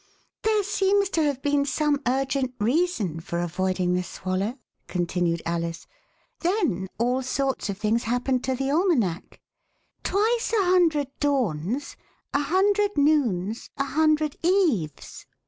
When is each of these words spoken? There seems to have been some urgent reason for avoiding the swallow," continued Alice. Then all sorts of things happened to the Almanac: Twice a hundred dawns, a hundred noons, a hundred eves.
There 0.41 0.63
seems 0.63 1.09
to 1.11 1.21
have 1.21 1.43
been 1.43 1.63
some 1.63 2.01
urgent 2.07 2.55
reason 2.59 3.19
for 3.19 3.37
avoiding 3.37 3.93
the 3.93 4.01
swallow," 4.01 4.57
continued 4.87 5.43
Alice. 5.45 5.85
Then 6.39 6.87
all 6.97 7.21
sorts 7.21 7.69
of 7.69 7.77
things 7.77 8.05
happened 8.05 8.43
to 8.45 8.55
the 8.55 8.71
Almanac: 8.71 9.39
Twice 10.01 10.53
a 10.59 10.65
hundred 10.65 11.09
dawns, 11.19 11.97
a 12.33 12.41
hundred 12.41 12.97
noons, 12.97 13.69
a 13.77 13.83
hundred 13.85 14.37
eves. 14.41 15.27